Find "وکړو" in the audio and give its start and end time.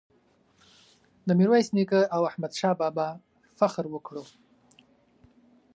3.89-4.23